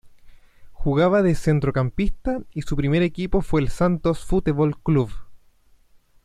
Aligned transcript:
Jugaba 0.73 1.21
de 1.21 1.35
centrocampista 1.35 2.39
y 2.55 2.63
su 2.63 2.75
primer 2.75 3.03
equipo 3.03 3.43
fue 3.43 3.61
el 3.61 3.69
Santos 3.69 4.25
Futebol 4.25 4.75
Clube. 4.81 5.13